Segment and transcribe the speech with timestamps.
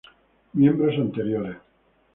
[0.53, 1.57] Miembros Anteriores